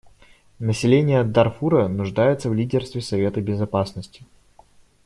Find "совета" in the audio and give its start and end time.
3.01-3.39